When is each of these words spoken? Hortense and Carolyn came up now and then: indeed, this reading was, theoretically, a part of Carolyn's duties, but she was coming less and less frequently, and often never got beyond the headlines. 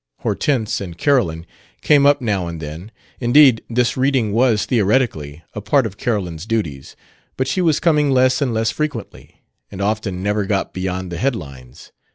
Hortense 0.21 0.81
and 0.81 0.97
Carolyn 0.97 1.45
came 1.83 2.07
up 2.07 2.21
now 2.21 2.47
and 2.47 2.59
then: 2.59 2.89
indeed, 3.19 3.63
this 3.69 3.95
reading 3.95 4.31
was, 4.33 4.65
theoretically, 4.65 5.43
a 5.53 5.61
part 5.61 5.85
of 5.85 5.97
Carolyn's 5.99 6.47
duties, 6.47 6.95
but 7.37 7.47
she 7.47 7.61
was 7.61 7.79
coming 7.79 8.09
less 8.09 8.41
and 8.41 8.51
less 8.51 8.71
frequently, 8.71 9.43
and 9.69 9.79
often 9.79 10.23
never 10.23 10.47
got 10.47 10.73
beyond 10.73 11.11
the 11.11 11.19
headlines. 11.19 11.91